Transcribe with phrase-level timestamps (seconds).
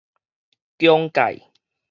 [0.79, 1.51] 疆界